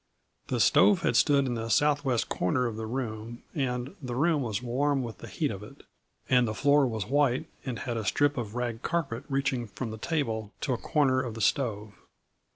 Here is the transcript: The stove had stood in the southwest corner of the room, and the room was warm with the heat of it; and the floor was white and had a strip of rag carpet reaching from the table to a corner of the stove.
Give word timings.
The 0.47 0.59
stove 0.59 1.03
had 1.03 1.15
stood 1.15 1.45
in 1.45 1.53
the 1.53 1.69
southwest 1.69 2.27
corner 2.27 2.65
of 2.65 2.75
the 2.75 2.87
room, 2.87 3.43
and 3.53 3.95
the 4.01 4.15
room 4.15 4.41
was 4.41 4.63
warm 4.63 5.03
with 5.03 5.19
the 5.19 5.27
heat 5.27 5.51
of 5.51 5.61
it; 5.61 5.83
and 6.27 6.47
the 6.47 6.55
floor 6.55 6.87
was 6.87 7.05
white 7.05 7.45
and 7.67 7.77
had 7.77 7.97
a 7.97 8.03
strip 8.05 8.35
of 8.35 8.55
rag 8.55 8.81
carpet 8.81 9.25
reaching 9.29 9.67
from 9.67 9.91
the 9.91 9.99
table 9.99 10.53
to 10.61 10.73
a 10.73 10.77
corner 10.79 11.21
of 11.21 11.35
the 11.35 11.39
stove. 11.41 11.93